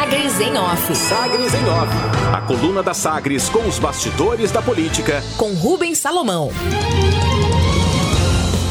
[0.00, 0.96] Sagres em Off.
[0.96, 1.92] Sagres em Off.
[2.32, 5.22] A coluna da Sagres com os bastidores da política.
[5.36, 6.48] Com Rubens Salomão.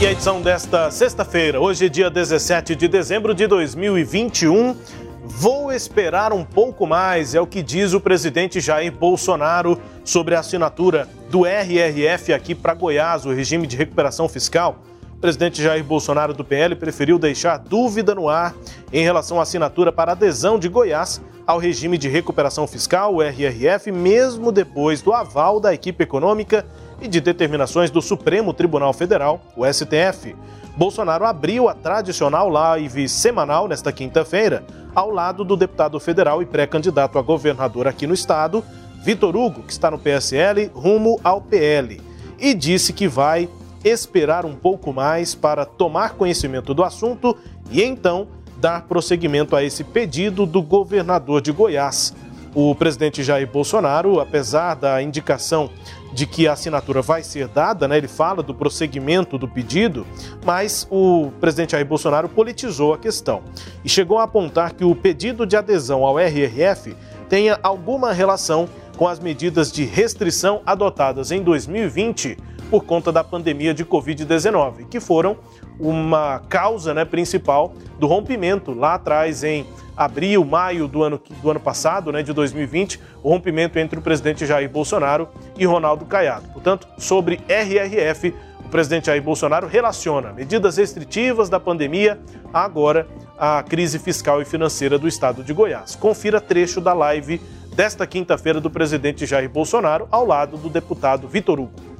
[0.02, 4.76] E a edição desta sexta-feira, hoje é dia 17 de dezembro de 2021.
[5.23, 10.40] Vou esperar um pouco mais, é o que diz o presidente Jair Bolsonaro sobre a
[10.40, 14.80] assinatura do RRF aqui para Goiás, o regime de recuperação fiscal.
[15.20, 18.55] O presidente Jair Bolsonaro do PL preferiu deixar dúvida no ar
[18.90, 23.92] em relação à assinatura para adesão de Goiás ao regime de recuperação fiscal, o RRF,
[23.92, 26.66] mesmo depois do aval da equipe econômica
[27.02, 30.38] e de determinações do Supremo Tribunal Federal, o STF.
[30.78, 34.64] Bolsonaro abriu a tradicional live semanal nesta quinta-feira,
[34.95, 38.64] ao lado do deputado federal e pré-candidato a governador aqui no estado,
[39.04, 42.00] Vitor Hugo, que está no PSL, rumo ao PL,
[42.40, 43.50] e disse que vai
[43.84, 47.38] esperar um pouco mais para tomar conhecimento do assunto
[47.72, 52.14] e então dar prosseguimento a esse pedido do governador de Goiás.
[52.54, 55.70] O presidente Jair Bolsonaro, apesar da indicação
[56.12, 60.06] de que a assinatura vai ser dada, né, ele fala do prosseguimento do pedido,
[60.44, 63.44] mas o presidente Jair Bolsonaro politizou a questão
[63.86, 66.96] e chegou a apontar que o pedido de adesão ao RRF
[67.30, 72.38] tenha alguma relação com as medidas de restrição adotadas em 2020
[72.70, 75.38] por conta da pandemia de Covid-19, que foram
[75.80, 79.66] uma causa né, principal do rompimento lá atrás, em
[79.98, 84.45] abril, maio do ano, do ano passado, né, de 2020, o rompimento entre o presidente
[84.45, 86.47] Jair Bolsonaro e Ronaldo Caiado.
[86.53, 92.20] Portanto, sobre RRF, o presidente Jair Bolsonaro relaciona medidas restritivas da pandemia
[92.53, 95.95] agora à crise fiscal e financeira do estado de Goiás.
[95.95, 97.42] Confira trecho da live
[97.75, 101.98] desta quinta-feira do presidente Jair Bolsonaro ao lado do deputado Vitor Hugo.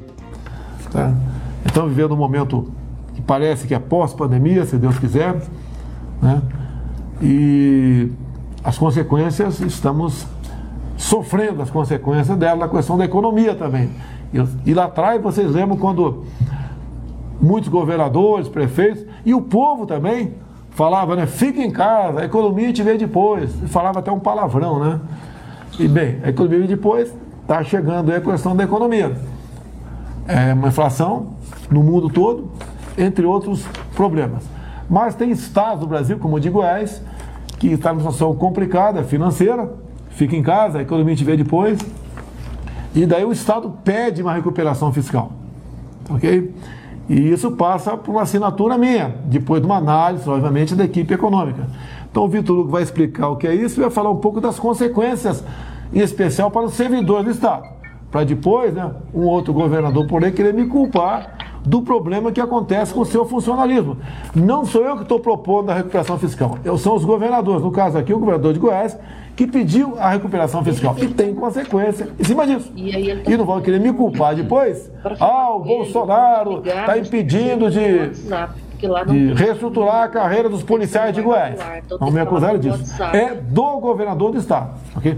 [0.92, 1.14] Tá?
[1.66, 2.72] Estamos vivendo um momento
[3.14, 5.36] que parece que é pós-pandemia, se Deus quiser,
[6.22, 6.42] né?
[7.22, 8.12] e
[8.64, 10.26] as consequências, estamos
[10.98, 13.90] sofrendo as consequências dela na questão da economia também.
[14.66, 16.26] E, lá atrás, vocês lembram quando
[17.42, 20.34] muitos governadores, prefeitos e o povo também
[20.72, 21.25] falava, né?
[21.25, 23.50] Fica em casa, a economia te vê depois.
[23.68, 25.00] Falava até um palavrão, né?
[25.80, 29.16] E bem, a economia depois está chegando aí a questão da economia
[30.29, 31.34] é, uma inflação
[31.72, 32.51] no mundo todo,
[32.95, 34.44] entre outros problemas.
[34.88, 37.01] Mas tem estados do Brasil, como o de Goiás,
[37.57, 39.73] que está numa situação complicada financeira,
[40.12, 41.79] fica em casa, a economia te vê depois,
[42.94, 45.31] e daí o Estado pede uma recuperação fiscal.
[46.09, 46.53] Ok?
[47.07, 51.68] E isso passa por uma assinatura minha, depois de uma análise, obviamente, da equipe econômica.
[52.09, 54.39] Então o Vitor Hugo vai explicar o que é isso e vai falar um pouco
[54.39, 55.44] das consequências,
[55.91, 57.78] em especial para os servidores do Estado
[58.12, 62.94] para depois, né, um outro governador por aí querer me culpar do problema que acontece
[62.94, 63.97] com o seu funcionalismo.
[64.34, 67.98] Não sou eu que estou propondo a recuperação fiscal, eu são os governadores, no caso
[67.98, 68.98] aqui o governador de Goiás,
[69.36, 72.72] que pediu a recuperação fiscal e tem consequência em cima disso.
[72.75, 74.92] E, tá não vão querer me culpar depois.
[75.19, 78.12] Ah, o Bolsonaro está impedindo de
[79.08, 81.59] de reestruturar a carreira dos policiais de Goiás.
[82.00, 82.81] Não me acusaram disso.
[83.14, 84.80] É do governador do estado.
[84.96, 85.18] Okay?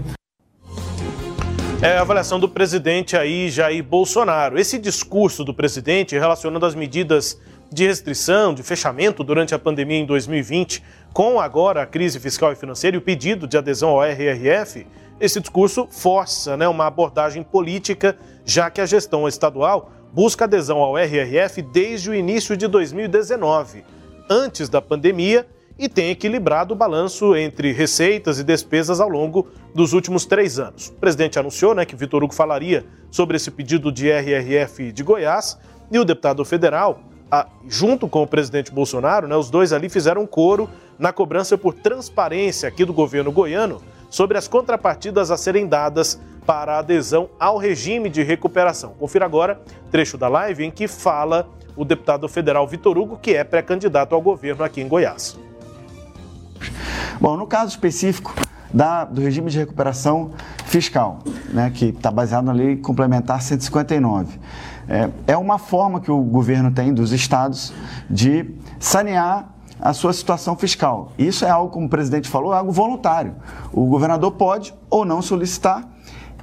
[1.82, 4.56] É a avaliação do presidente aí, Jair Bolsonaro.
[4.56, 7.40] Esse discurso do presidente relacionando as medidas
[7.72, 10.80] de restrição, de fechamento durante a pandemia em 2020,
[11.12, 14.86] com agora a crise fiscal e financeira e o pedido de adesão ao RRF,
[15.18, 20.96] esse discurso força né, uma abordagem política, já que a gestão estadual busca adesão ao
[20.96, 23.82] RRF desde o início de 2019,
[24.30, 29.92] antes da pandemia e tem equilibrado o balanço entre receitas e despesas ao longo dos
[29.92, 30.88] últimos três anos.
[30.88, 35.58] O presidente anunciou né, que Vitor Hugo falaria sobre esse pedido de RRF de Goiás
[35.90, 37.00] e o deputado federal,
[37.30, 40.68] a, junto com o presidente Bolsonaro, né, os dois ali fizeram coro
[40.98, 46.74] na cobrança por transparência aqui do governo goiano sobre as contrapartidas a serem dadas para
[46.74, 48.94] a adesão ao regime de recuperação.
[48.98, 49.60] Confira agora
[49.90, 54.20] trecho da live em que fala o deputado federal Vitor Hugo, que é pré-candidato ao
[54.20, 55.38] governo aqui em Goiás.
[57.22, 58.34] Bom, no caso específico
[58.74, 60.32] da, do regime de recuperação
[60.64, 61.20] fiscal,
[61.54, 64.40] né, que está baseado na Lei Complementar 159,
[64.88, 67.72] é, é uma forma que o governo tem dos estados
[68.10, 71.12] de sanear a sua situação fiscal.
[71.16, 73.36] Isso é algo, como o presidente falou, é algo voluntário.
[73.72, 75.91] O governador pode ou não solicitar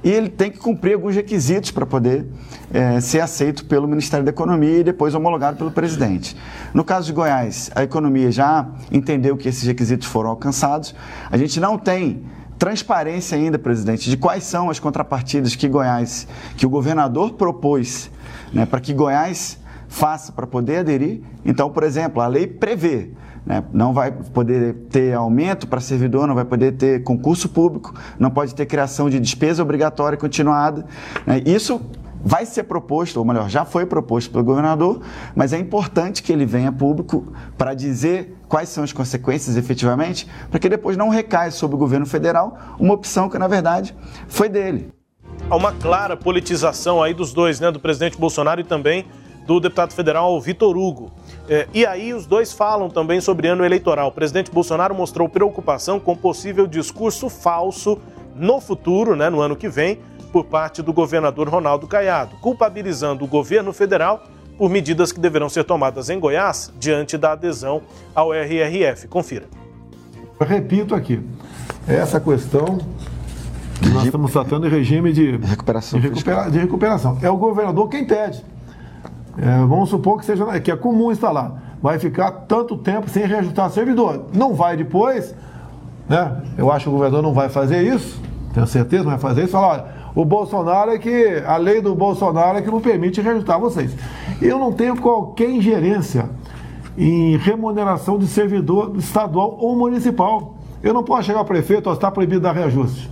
[0.02, 2.26] e ele tem que cumprir alguns requisitos para poder
[2.72, 6.36] é, ser aceito pelo Ministério da Economia e depois homologado pelo presidente.
[6.72, 10.94] No caso de Goiás, a economia já entendeu que esses requisitos foram alcançados.
[11.30, 12.24] A gente não tem
[12.58, 16.26] transparência ainda, presidente, de quais são as contrapartidas que Goiás,
[16.56, 18.10] que o governador propôs
[18.52, 19.58] né, para que Goiás
[19.88, 21.22] faça para poder aderir.
[21.44, 23.10] Então, por exemplo, a lei prevê
[23.50, 23.64] né?
[23.72, 28.54] não vai poder ter aumento para servidor, não vai poder ter concurso público, não pode
[28.54, 30.86] ter criação de despesa obrigatória continuada.
[31.26, 31.42] Né?
[31.44, 31.80] Isso
[32.24, 35.00] vai ser proposto, ou melhor, já foi proposto pelo governador,
[35.34, 40.60] mas é importante que ele venha público para dizer quais são as consequências efetivamente, para
[40.60, 43.96] que depois não recaia sobre o governo federal uma opção que, na verdade,
[44.28, 44.92] foi dele.
[45.48, 49.06] Há uma clara politização aí dos dois, né, do presidente Bolsonaro e também
[49.46, 51.10] do deputado federal Vitor Hugo.
[51.48, 54.08] É, e aí os dois falam também sobre ano eleitoral.
[54.08, 57.98] O presidente Bolsonaro mostrou preocupação com possível discurso falso
[58.36, 59.98] no futuro, né, no ano que vem,
[60.32, 64.22] por parte do governador Ronaldo Caiado, culpabilizando o governo federal
[64.56, 67.82] por medidas que deverão ser tomadas em Goiás diante da adesão
[68.14, 69.08] ao RRF.
[69.08, 69.46] Confira.
[70.38, 71.20] Eu repito aqui,
[71.86, 72.78] essa questão
[73.92, 75.98] nós estamos tratando de regime de recuperação.
[75.98, 77.18] De, recupera, de recuperação.
[77.22, 78.44] É o governador quem pede.
[79.40, 81.76] É, vamos supor que seja que é comum instalar.
[81.82, 84.26] Vai ficar tanto tempo sem reajustar servidor.
[84.34, 85.34] Não vai depois,
[86.06, 86.42] né?
[86.58, 88.20] Eu acho que o governador não vai fazer isso,
[88.52, 89.52] tenho certeza, não vai fazer isso.
[89.52, 89.84] Fala, olha,
[90.14, 91.42] o Bolsonaro é que.
[91.46, 93.96] A lei do Bolsonaro é que não permite reajustar vocês.
[94.42, 96.28] Eu não tenho qualquer ingerência
[96.98, 100.56] em remuneração de servidor estadual ou municipal.
[100.82, 103.10] Eu não posso chegar ao prefeito, ó, está proibido dar reajuste.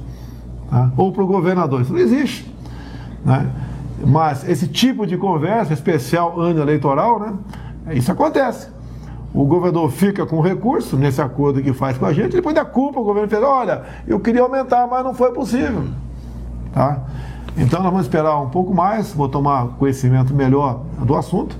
[0.68, 0.90] Tá?
[0.96, 1.80] Ou para o governador.
[1.80, 2.52] Isso não existe.
[3.24, 3.50] Né?
[4.06, 7.34] Mas esse tipo de conversa, especial ano eleitoral, né?
[7.94, 8.68] Isso acontece.
[9.34, 12.98] O governador fica com recurso nesse acordo que faz com a gente, depois dá culpa
[12.98, 15.84] ao governo federal, olha, eu queria aumentar, mas não foi possível.
[16.72, 17.02] Tá?
[17.56, 21.56] Então nós vamos esperar um pouco mais, vou tomar conhecimento melhor do assunto,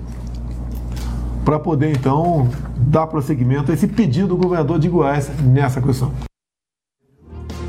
[1.44, 6.27] para poder então dar prosseguimento a esse pedido do governador de Goiás nessa questão.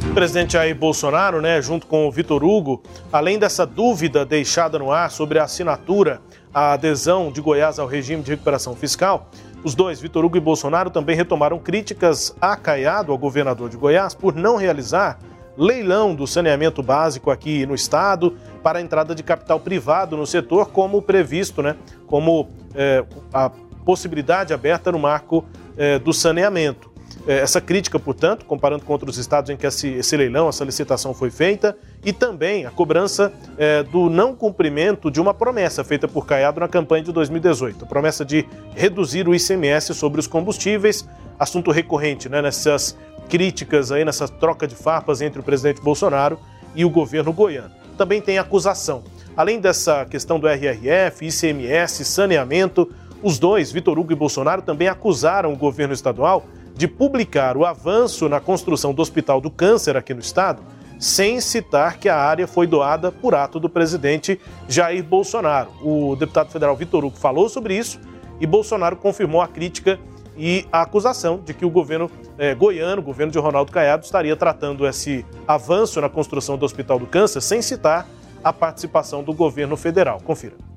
[0.09, 2.81] O presidente Jair Bolsonaro, né, junto com o Vitor Hugo,
[3.13, 6.19] além dessa dúvida deixada no ar sobre a assinatura,
[6.51, 9.29] a adesão de Goiás ao regime de recuperação fiscal,
[9.63, 14.15] os dois, Vitor Hugo e Bolsonaro, também retomaram críticas a Caiado, ao governador de Goiás,
[14.15, 15.19] por não realizar
[15.55, 20.71] leilão do saneamento básico aqui no estado para a entrada de capital privado no setor,
[20.71, 21.75] como previsto, né,
[22.07, 23.51] como é, a
[23.85, 25.45] possibilidade aberta no marco
[25.77, 26.89] é, do saneamento.
[27.27, 31.29] É, essa crítica, portanto, comparando com outros estados em que esse, leilão, essa licitação foi
[31.29, 36.59] feita, e também a cobrança é, do não cumprimento de uma promessa feita por Caiado
[36.59, 38.45] na campanha de 2018, a promessa de
[38.75, 41.07] reduzir o ICMS sobre os combustíveis,
[41.37, 42.97] assunto recorrente né, nessas
[43.29, 46.39] críticas aí, nessa troca de farpas entre o presidente Bolsonaro
[46.73, 47.71] e o governo goiano.
[47.97, 49.03] Também tem acusação.
[49.35, 52.89] Além dessa questão do RRF, ICMS, saneamento,
[53.21, 56.45] os dois, Vitor Hugo e Bolsonaro, também acusaram o governo estadual
[56.79, 60.63] de publicar o avanço na construção do Hospital do Câncer aqui no estado,
[60.97, 65.71] sem citar que a área foi doada por ato do presidente Jair Bolsonaro.
[65.83, 67.99] O deputado federal Vitor Hugo falou sobre isso
[68.39, 69.99] e Bolsonaro confirmou a crítica
[70.37, 74.37] e a acusação de que o governo eh, goiano, o governo de Ronaldo Caiado, estaria
[74.37, 78.07] tratando esse avanço na construção do Hospital do Câncer sem citar
[78.41, 80.21] a participação do governo federal.
[80.23, 80.68] Confira.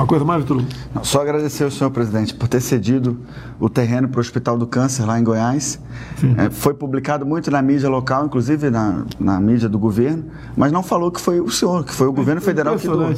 [0.00, 0.62] Uma coisa mais, Vitor?
[1.02, 3.18] Só agradecer ao senhor presidente por ter cedido
[3.60, 5.78] o terreno para o Hospital do Câncer lá em Goiás.
[6.38, 10.24] É, foi publicado muito na mídia local, inclusive na, na mídia do governo,
[10.56, 13.10] mas não falou que foi o senhor, que foi o governo federal que doou.
[13.10, 13.14] Né?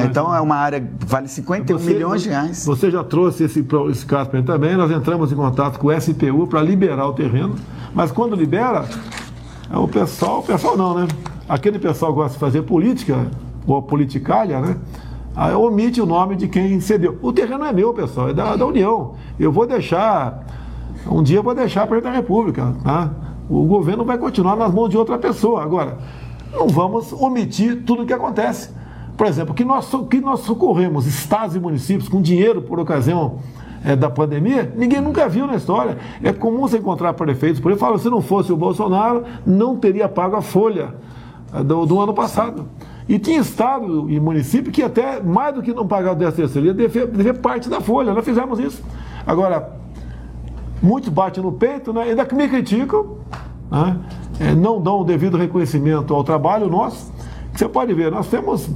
[0.00, 2.64] É, então é uma área vale 51 você, milhões de reais.
[2.66, 4.76] Você já trouxe esse, esse caso para mim também.
[4.76, 7.56] Nós entramos em contato com o SPU para liberar o terreno,
[7.92, 8.84] mas quando libera,
[9.68, 11.08] é o pessoal, o pessoal não, né?
[11.48, 13.26] Aquele pessoal gosta de fazer política,
[13.66, 14.76] ou a politicalha, né?
[15.34, 17.18] Aí omite o nome de quem cedeu.
[17.22, 19.14] O terreno é meu, pessoal, é da, da União.
[19.38, 20.44] Eu vou deixar,
[21.10, 22.74] um dia eu vou deixar para a República.
[22.84, 23.10] Tá?
[23.48, 25.62] O governo vai continuar nas mãos de outra pessoa.
[25.62, 25.98] Agora,
[26.52, 28.70] não vamos omitir tudo o que acontece.
[29.16, 33.38] Por exemplo, que nós, que nós socorremos estados e municípios com dinheiro por ocasião
[33.84, 35.96] é, da pandemia, ninguém nunca viu na história.
[36.22, 40.08] É comum você encontrar prefeitos por aí falam, se não fosse o Bolsonaro, não teria
[40.08, 40.94] pago a folha
[41.54, 42.66] é, do, do ano passado.
[43.12, 46.68] E tinha estado e município que até, mais do que não pagar o 13 terceiro,
[46.68, 48.14] ia dever, dever parte da folha.
[48.14, 48.82] Nós fizemos isso.
[49.26, 49.70] Agora,
[50.82, 52.04] muitos batem no peito, né?
[52.04, 53.18] ainda que me criticam,
[53.70, 53.98] né?
[54.40, 57.12] é, não dão o devido reconhecimento ao trabalho nosso.
[57.54, 58.70] Você pode ver, nós temos,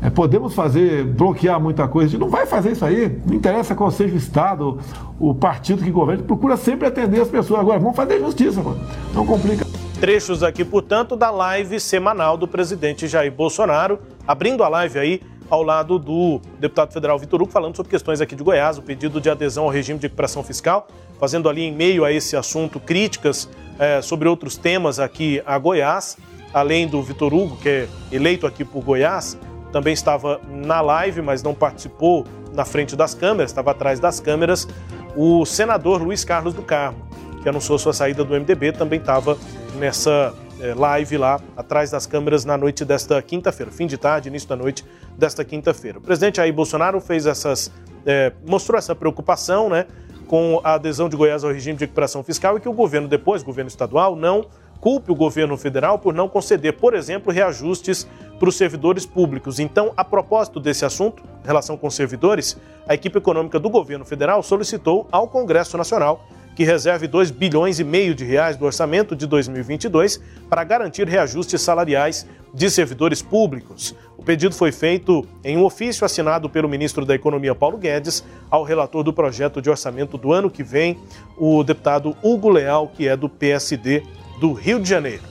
[0.00, 3.74] é, podemos fazer, bloquear muita coisa, a gente não vai fazer isso aí, não interessa
[3.74, 4.78] qual seja o Estado,
[5.18, 7.58] o partido que governa, procura sempre atender as pessoas.
[7.58, 8.78] Agora, vamos fazer justiça, mano.
[9.12, 9.61] não complica.
[10.02, 15.62] Trechos aqui, portanto, da live semanal do presidente Jair Bolsonaro, abrindo a live aí ao
[15.62, 19.30] lado do deputado federal Vitor Hugo, falando sobre questões aqui de Goiás, o pedido de
[19.30, 20.88] adesão ao regime de recuperação fiscal,
[21.20, 26.16] fazendo ali em meio a esse assunto críticas é, sobre outros temas aqui a Goiás,
[26.52, 29.38] além do Vitor Hugo, que é eleito aqui por Goiás,
[29.70, 34.66] também estava na live, mas não participou na frente das câmeras, estava atrás das câmeras.
[35.14, 37.06] o senador Luiz Carlos do Carmo,
[37.42, 39.36] que anunciou sua saída do MDB, também estava
[39.76, 44.48] nessa é, live lá atrás das câmeras na noite desta quinta-feira, fim de tarde, início
[44.48, 44.84] da noite
[45.18, 45.98] desta quinta-feira.
[45.98, 47.70] O presidente Jair Bolsonaro fez essas,
[48.06, 49.86] é, mostrou essa preocupação, né,
[50.28, 53.42] com a adesão de Goiás ao regime de recuperação fiscal e que o governo depois,
[53.42, 54.46] governo estadual, não
[54.80, 58.08] culpe o governo federal por não conceder, por exemplo, reajustes
[58.38, 59.60] para os servidores públicos.
[59.60, 62.58] Então, a propósito desse assunto, relação com os servidores,
[62.88, 67.84] a equipe econômica do governo federal solicitou ao Congresso Nacional que reserve 2 bilhões e
[67.84, 73.94] meio de reais do orçamento de 2022 para garantir reajustes salariais de servidores públicos.
[74.16, 78.62] O pedido foi feito em um ofício assinado pelo ministro da Economia Paulo Guedes ao
[78.62, 80.98] relator do projeto de orçamento do ano que vem,
[81.36, 84.02] o deputado Hugo Leal, que é do PSD
[84.38, 85.22] do Rio de Janeiro.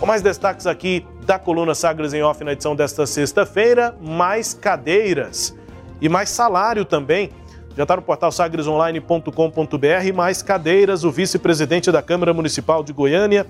[0.00, 5.54] Com mais destaques aqui da coluna Sagres em Off na edição desta sexta-feira, mais cadeiras
[6.00, 7.30] e mais salário também.
[7.76, 11.04] Já está no portal sagresonline.com.br, mais cadeiras.
[11.04, 13.46] O vice-presidente da Câmara Municipal de Goiânia,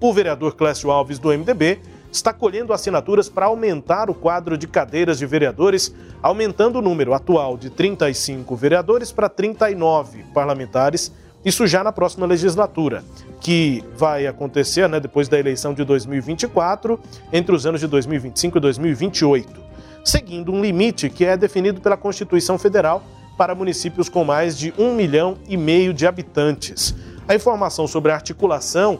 [0.00, 1.80] o vereador Clécio Alves do MDB,
[2.12, 7.56] está colhendo assinaturas para aumentar o quadro de cadeiras de vereadores, aumentando o número atual
[7.56, 11.12] de 35 vereadores para 39 parlamentares,
[11.44, 13.02] isso já na próxima legislatura
[13.40, 16.98] que vai acontecer né, depois da eleição de 2024,
[17.32, 19.60] entre os anos de 2025 e 2028,
[20.04, 23.02] seguindo um limite que é definido pela Constituição Federal
[23.38, 26.92] para municípios com mais de um milhão e meio de habitantes.
[27.28, 28.98] A informação sobre a articulação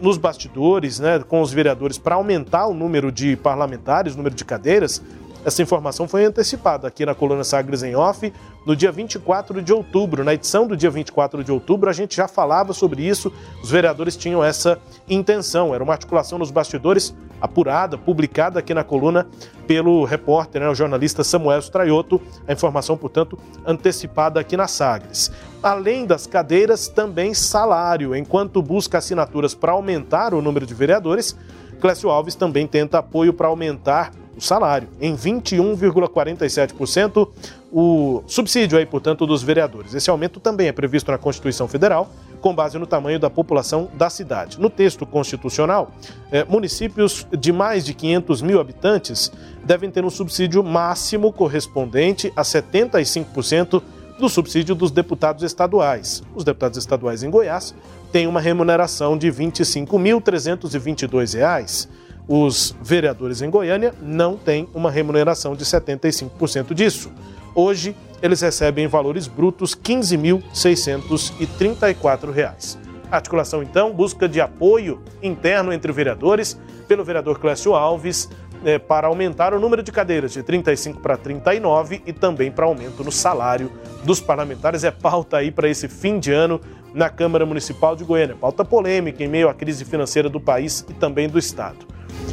[0.00, 4.44] nos bastidores né, com os vereadores para aumentar o número de parlamentares, o número de
[4.44, 5.02] cadeiras,
[5.44, 8.30] essa informação foi antecipada aqui na coluna Sagres em Off
[8.66, 10.22] no dia 24 de outubro.
[10.22, 13.32] Na edição do dia 24 de outubro, a gente já falava sobre isso,
[13.62, 14.78] os vereadores tinham essa
[15.08, 15.74] intenção.
[15.74, 19.26] Era uma articulação nos bastidores apurada, publicada aqui na coluna
[19.66, 22.20] pelo repórter, né, o jornalista Samuel Straioto.
[22.46, 25.30] A informação, portanto, antecipada aqui na Sagres.
[25.62, 28.16] Além das cadeiras, também salário.
[28.16, 31.36] Enquanto busca assinaturas para aumentar o número de vereadores,
[31.80, 37.28] Clécio Alves também tenta apoio para aumentar o salário em 21,47%
[37.72, 39.94] o subsídio aí, portanto, dos vereadores.
[39.94, 44.08] Esse aumento também é previsto na Constituição Federal, com base no tamanho da população da
[44.10, 44.60] cidade.
[44.60, 45.90] No texto constitucional,
[46.32, 49.32] eh, municípios de mais de 500 mil habitantes
[49.64, 53.82] devem ter um subsídio máximo correspondente a 75%
[54.18, 56.22] do subsídio dos deputados estaduais.
[56.34, 57.74] Os deputados estaduais em Goiás
[58.12, 61.88] têm uma remuneração de R$ 25.322
[62.32, 67.10] os vereadores em Goiânia não têm uma remuneração de 75% disso.
[67.54, 72.78] Hoje, eles recebem valores brutos R$ 15.634.
[73.10, 78.28] A articulação, então, busca de apoio interno entre vereadores, pelo vereador Clécio Alves,
[78.64, 83.02] é, para aumentar o número de cadeiras de 35 para 39 e também para aumento
[83.02, 83.72] no salário
[84.04, 84.84] dos parlamentares.
[84.84, 86.60] É pauta aí para esse fim de ano
[86.94, 88.36] na Câmara Municipal de Goiânia.
[88.36, 91.78] Pauta polêmica em meio à crise financeira do país e também do Estado.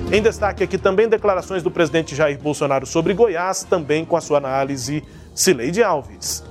[0.09, 4.37] Em destaque aqui também declarações do presidente Jair Bolsonaro sobre Goiás, também com a sua
[4.37, 5.03] análise,
[5.35, 6.45] Cileide Alves.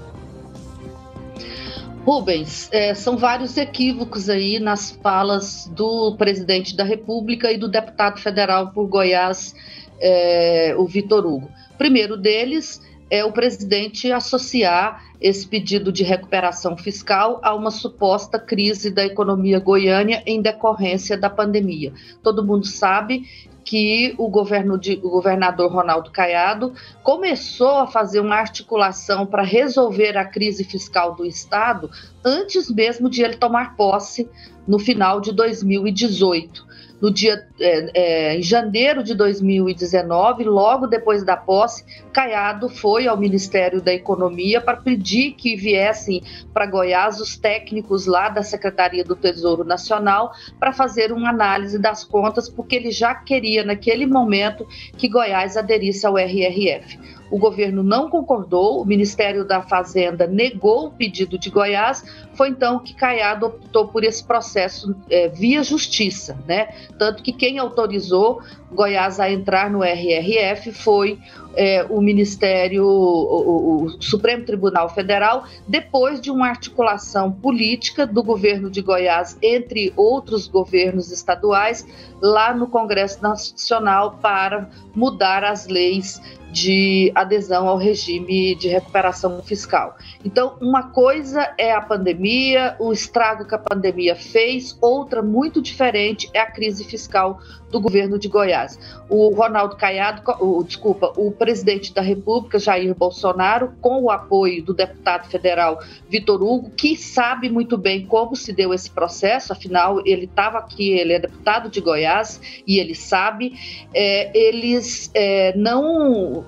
[2.04, 8.20] Rubens, é, são vários equívocos aí nas falas do presidente da República e do deputado
[8.20, 9.54] federal por Goiás,
[9.98, 11.50] é, o Vitor Hugo.
[11.78, 18.90] Primeiro deles é o presidente associar esse pedido de recuperação fiscal a uma suposta crise
[18.90, 21.92] da economia goiânia em decorrência da pandemia.
[22.22, 23.24] Todo mundo sabe
[23.64, 26.72] que o, governo de, o governador Ronaldo Caiado
[27.02, 31.90] começou a fazer uma articulação para resolver a crise fiscal do Estado
[32.24, 34.28] antes mesmo de ele tomar posse
[34.68, 36.65] no final de 2018
[37.00, 43.16] no dia é, é, em janeiro de 2019, logo depois da posse, Caiado foi ao
[43.16, 46.22] Ministério da Economia para pedir que viessem
[46.52, 52.04] para Goiás os técnicos lá da Secretaria do Tesouro Nacional para fazer uma análise das
[52.04, 56.98] contas, porque ele já queria naquele momento que Goiás aderisse ao RRF
[57.30, 62.04] o governo não concordou, o Ministério da Fazenda negou o pedido de Goiás,
[62.34, 66.68] foi então que Caiado optou por esse processo é, via justiça, né?
[66.98, 68.40] Tanto que quem autorizou
[68.70, 71.18] Goiás a entrar no RRF foi
[71.56, 78.70] é, o Ministério, o, o, Supremo Tribunal Federal, depois de uma articulação política do governo
[78.70, 81.86] de Goiás, entre outros governos estaduais,
[82.20, 86.20] lá no Congresso Nacional para mudar as leis
[86.56, 89.94] de adesão ao regime de recuperação fiscal.
[90.24, 96.30] Então, uma coisa é a pandemia, o estrago que a pandemia fez, outra muito diferente
[96.32, 97.38] é a crise fiscal
[97.70, 98.78] do governo de Goiás.
[99.08, 104.72] O Ronaldo Caiado, o, desculpa, o presidente da República, Jair Bolsonaro, com o apoio do
[104.72, 110.24] deputado federal Vitor Hugo, que sabe muito bem como se deu esse processo, afinal, ele
[110.24, 113.52] estava aqui, ele é deputado de Goiás e ele sabe,
[113.92, 116.45] é, eles é, não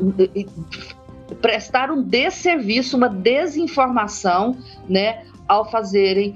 [1.41, 4.57] prestaram desserviço, uma desinformação,
[4.89, 6.35] né, ao fazerem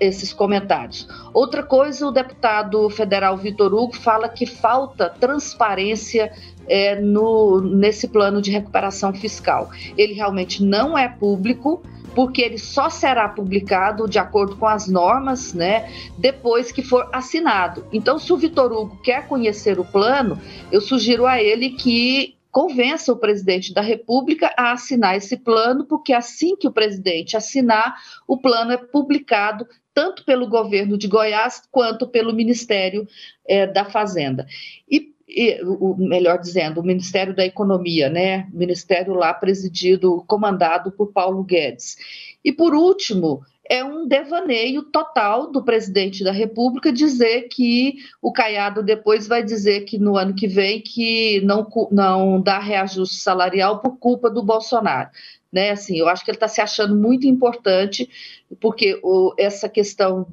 [0.00, 1.06] esses comentários.
[1.32, 6.32] Outra coisa, o deputado federal Vitor Hugo fala que falta transparência
[6.66, 9.70] é, no, nesse plano de recuperação fiscal.
[9.96, 11.82] Ele realmente não é público,
[12.14, 17.84] porque ele só será publicado de acordo com as normas, né, depois que for assinado.
[17.92, 20.38] Então, se o Vitor Hugo quer conhecer o plano,
[20.72, 26.12] eu sugiro a ele que convença o presidente da República a assinar esse plano, porque
[26.12, 32.08] assim que o presidente assinar, o plano é publicado tanto pelo governo de Goiás quanto
[32.08, 33.06] pelo Ministério
[33.46, 34.46] é, da Fazenda.
[34.90, 38.48] E, e o, melhor dizendo, o Ministério da Economia, né?
[38.52, 41.96] Ministério lá presidido, comandado por Paulo Guedes.
[42.44, 48.82] E por último, é um devaneio total do presidente da República dizer que o Caiado
[48.82, 53.96] depois vai dizer que no ano que vem que não, não dá reajuste salarial por
[53.96, 55.08] culpa do Bolsonaro.
[55.52, 58.08] Né, assim, eu acho que ele está se achando muito importante,
[58.60, 60.26] porque o, essa questão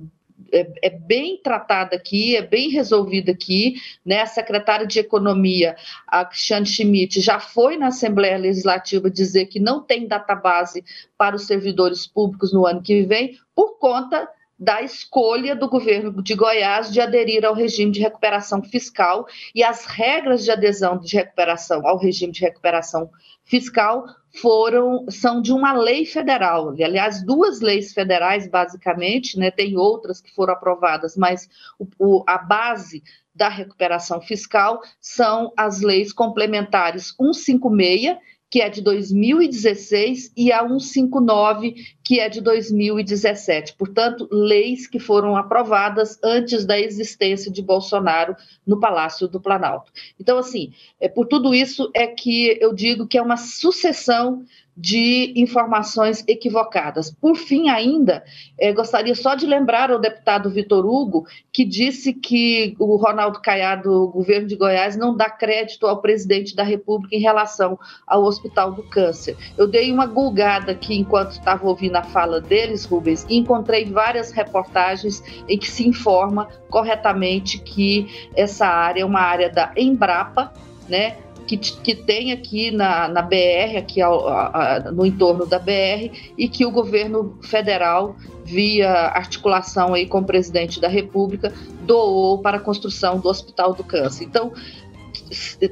[0.51, 3.75] é, é, bem tratada aqui, é bem resolvida aqui.
[4.05, 4.21] Né?
[4.21, 5.75] A secretária de Economia,
[6.07, 10.83] a Cristiane Schmidt, já foi na Assembleia Legislativa dizer que não tem database
[11.17, 14.27] para os servidores públicos no ano que vem, por conta
[14.59, 19.85] da escolha do governo de Goiás de aderir ao regime de recuperação fiscal e as
[19.85, 23.09] regras de adesão de recuperação ao regime de recuperação
[23.45, 24.05] fiscal
[24.41, 29.49] foram são de uma lei federal, aliás, duas leis federais basicamente, né?
[29.51, 31.47] Tem outras que foram aprovadas, mas
[31.79, 38.17] o, o, a base da recuperação fiscal são as leis complementares 156
[38.49, 43.73] que é de 2016, e a 159, que é de 2017.
[43.73, 48.35] Portanto, leis que foram aprovadas antes da existência de Bolsonaro
[48.65, 49.91] no Palácio do Planalto.
[50.19, 54.45] Então, assim, é, por tudo isso é que eu digo que é uma sucessão
[54.77, 57.09] de informações equivocadas.
[57.09, 58.23] Por fim, ainda,
[58.59, 63.91] eh, gostaria só de lembrar ao deputado Vitor Hugo, que disse que o Ronaldo Caiado,
[63.91, 68.73] o governo de Goiás, não dá crédito ao presidente da República em relação ao Hospital
[68.73, 69.35] do Câncer.
[69.57, 74.31] Eu dei uma gulgada aqui enquanto estava ouvindo a fala deles, Rubens, e encontrei várias
[74.31, 80.53] reportagens em que se informa corretamente que essa área é uma área da Embrapa,
[80.87, 81.17] né?
[81.47, 86.47] Que, que tem aqui na, na BR, aqui ao, a, no entorno da BR, e
[86.49, 92.59] que o governo federal, via articulação aí com o presidente da República, doou para a
[92.59, 94.25] construção do Hospital do Câncer.
[94.25, 94.51] Então,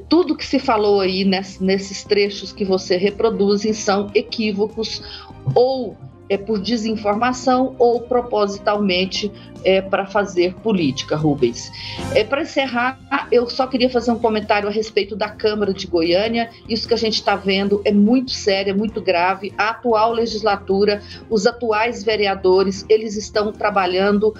[0.09, 5.01] tudo que se falou aí nesses trechos que você reproduzem são equívocos
[5.53, 5.95] ou
[6.29, 9.31] é por desinformação ou propositalmente
[9.63, 11.71] é, para fazer política, Rubens.
[12.13, 12.99] É, para encerrar,
[13.31, 16.49] eu só queria fazer um comentário a respeito da Câmara de Goiânia.
[16.69, 19.53] Isso que a gente está vendo é muito sério, é muito grave.
[19.57, 24.33] A atual legislatura, os atuais vereadores, eles estão trabalhando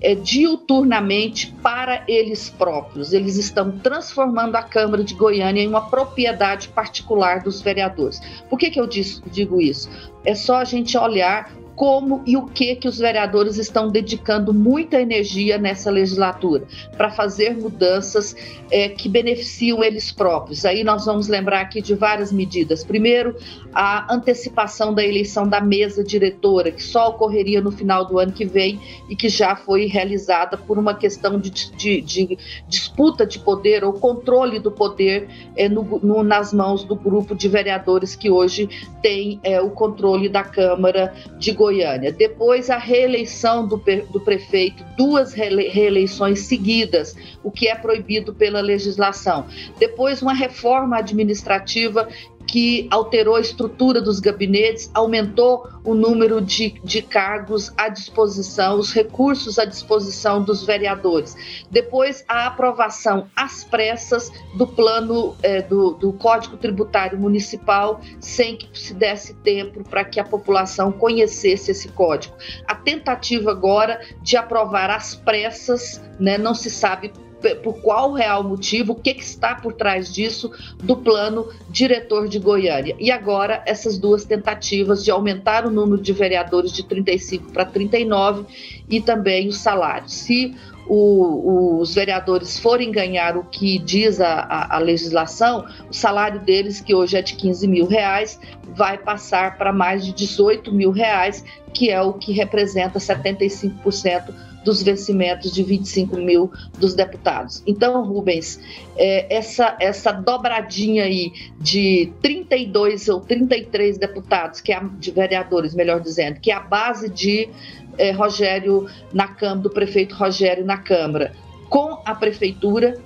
[0.00, 3.12] é, diuturnamente para eles próprios.
[3.12, 8.20] Eles estão transformando a Câmara de Goiânia em uma propriedade particular dos vereadores.
[8.48, 9.90] Por que, que eu digo isso?
[10.24, 15.00] É só a gente olhar como e o que que os vereadores estão dedicando muita
[15.00, 16.64] energia nessa legislatura
[16.94, 18.36] para fazer mudanças
[18.70, 20.66] é, que beneficiam eles próprios.
[20.66, 22.84] Aí nós vamos lembrar aqui de várias medidas.
[22.84, 23.34] Primeiro,
[23.72, 28.44] a antecipação da eleição da mesa diretora, que só ocorreria no final do ano que
[28.44, 32.38] vem e que já foi realizada por uma questão de, de, de
[32.68, 37.48] disputa de poder ou controle do poder é, no, no, nas mãos do grupo de
[37.48, 38.68] vereadores que hoje
[39.00, 42.10] tem é, o controle da Câmara de Goiás Goiânia.
[42.10, 49.46] Depois, a reeleição do, do prefeito, duas reeleições seguidas, o que é proibido pela legislação.
[49.78, 52.08] Depois, uma reforma administrativa
[52.50, 58.92] que alterou a estrutura dos gabinetes, aumentou o número de, de cargos à disposição, os
[58.92, 61.36] recursos à disposição dos vereadores.
[61.70, 68.76] Depois, a aprovação às pressas do plano é, do, do Código Tributário Municipal, sem que
[68.76, 72.34] se desse tempo para que a população conhecesse esse código.
[72.66, 77.12] A tentativa agora de aprovar às pressas, né, não se sabe
[77.62, 80.50] por qual real motivo, o que, que, está por trás disso
[80.82, 82.94] do plano diretor de Goiânia.
[82.98, 88.44] E agora, essas duas tentativas de aumentar o número de vereadores de 35 para 39
[88.88, 90.12] e também os salários.
[90.12, 90.54] Se
[90.86, 96.80] o, os vereadores forem ganhar o que diz a, a, a, legislação, o salário deles,
[96.80, 98.40] que hoje é de 15 mil reais,
[98.74, 104.82] vai passar para mais de 18 mil reais, que é o que representa 75% dos
[104.82, 107.62] vencimentos de 25 mil dos deputados.
[107.66, 108.60] Então, Rubens,
[108.96, 116.00] é, essa, essa dobradinha aí de 32 ou 33 deputados, que é de vereadores, melhor
[116.00, 117.48] dizendo, que é a base de
[117.96, 121.32] é, Rogério na Câmara, do prefeito Rogério na Câmara,
[121.68, 122.98] com a prefeitura,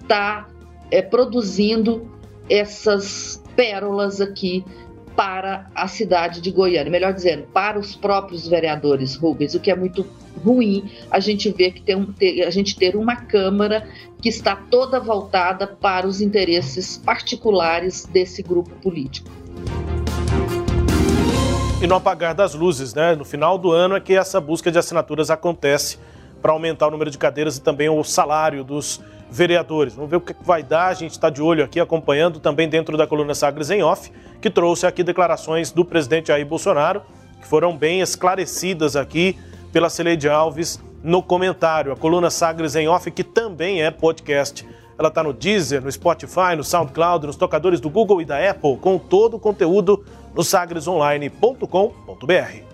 [0.00, 0.48] está
[0.90, 2.10] é, produzindo
[2.48, 4.64] essas pérolas aqui
[5.16, 9.76] para a cidade de Goiânia, melhor dizendo, para os próprios vereadores Rubens, o que é
[9.76, 10.06] muito
[10.44, 13.88] ruim a gente ver que tem um, ter, a gente ter uma Câmara
[14.20, 19.30] que está toda voltada para os interesses particulares desse grupo político.
[21.80, 23.14] E no apagar das luzes, né?
[23.14, 25.98] No final do ano é que essa busca de assinaturas acontece
[26.40, 29.00] para aumentar o número de cadeiras e também o salário dos
[29.30, 29.94] vereadores.
[29.94, 30.88] Vamos ver o que vai dar.
[30.88, 34.10] A gente está de olho aqui, acompanhando também dentro da coluna Sagres em Off,
[34.40, 37.02] que trouxe aqui declarações do presidente Jair Bolsonaro,
[37.40, 39.38] que foram bem esclarecidas aqui
[39.72, 41.92] pela Celeide Alves no comentário.
[41.92, 44.66] A coluna Sagres em Off, que também é podcast.
[44.98, 48.76] Ela está no Deezer, no Spotify, no SoundCloud, nos tocadores do Google e da Apple,
[48.76, 52.73] com todo o conteúdo no sagresonline.com.br.